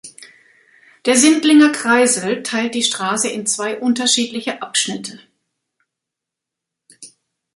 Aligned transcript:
Der 1.05 1.15
Sindlinger 1.15 1.71
Kreisel 1.73 2.41
teilt 2.41 2.73
die 2.73 2.81
Straße 2.81 3.27
in 3.29 3.45
zwei 3.45 3.77
unterschiedliche 3.77 4.59
Abschnitte. 4.63 5.19